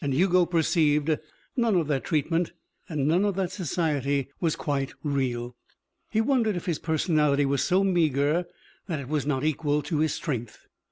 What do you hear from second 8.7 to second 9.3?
that it was